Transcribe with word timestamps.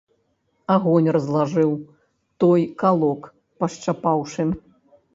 Агонь 0.75 1.09
разлажыў, 1.17 1.71
той 2.47 2.67
калок 2.83 3.21
пашчапаўшы. 3.61 4.53